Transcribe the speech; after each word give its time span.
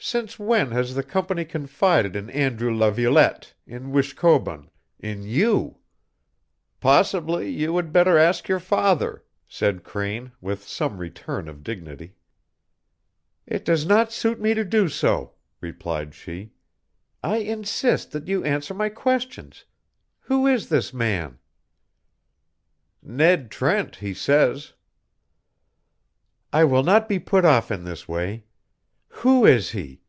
Since 0.00 0.38
when 0.38 0.70
has 0.70 0.94
the 0.94 1.02
Company 1.02 1.44
confided 1.44 2.14
in 2.14 2.30
Andrew 2.30 2.72
Laviolette, 2.72 3.52
in 3.66 3.90
Wishkobun, 3.90 4.70
in 5.00 5.24
you!" 5.24 5.78
"Possibly 6.78 7.50
you 7.50 7.72
would 7.72 7.92
better 7.92 8.16
ask 8.16 8.46
your 8.46 8.60
father," 8.60 9.24
said 9.48 9.82
Crane, 9.82 10.30
with 10.40 10.62
some 10.62 10.98
return 10.98 11.48
of 11.48 11.64
dignity. 11.64 12.14
"It 13.44 13.64
does 13.64 13.84
not 13.84 14.12
suit 14.12 14.40
me 14.40 14.54
to 14.54 14.64
do 14.64 14.88
so," 14.88 15.32
replied 15.60 16.14
she. 16.14 16.52
"I 17.20 17.38
insist 17.38 18.12
that 18.12 18.28
you 18.28 18.44
answer 18.44 18.74
my 18.74 18.90
questions. 18.90 19.64
Who 20.20 20.46
is 20.46 20.68
this 20.68 20.94
man?" 20.94 21.38
"Ned 23.02 23.50
Trent, 23.50 23.96
he 23.96 24.14
says." 24.14 24.74
"I 26.52 26.62
will 26.62 26.84
not 26.84 27.08
be 27.08 27.18
put 27.18 27.44
off 27.44 27.72
in 27.72 27.82
this 27.82 28.06
way. 28.06 28.44
Who 29.22 29.46
is 29.46 29.70
he? 29.70 30.02